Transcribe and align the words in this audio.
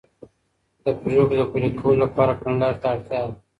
د 0.83 0.85
پريکړو 0.99 1.39
د 1.39 1.41
پلي 1.51 1.69
کولو 1.79 2.01
لپاره 2.05 2.37
کړنلاري 2.39 2.77
ته 2.81 2.87
اړتيا 2.93 3.21
ده. 3.27 3.33